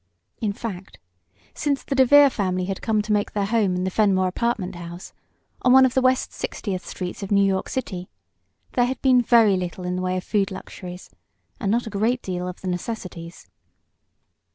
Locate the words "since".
1.53-1.83